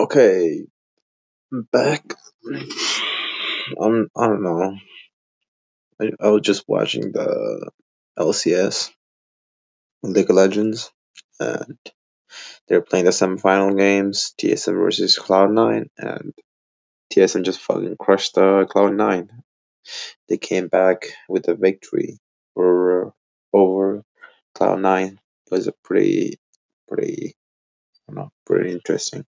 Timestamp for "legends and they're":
10.36-12.80